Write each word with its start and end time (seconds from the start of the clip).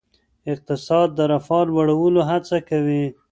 اقتصاد 0.51 1.09
د 1.17 1.19
رفاه 1.31 1.63
لوړولو 1.69 2.21
هڅه 2.29 2.57
کوي. 2.69 3.03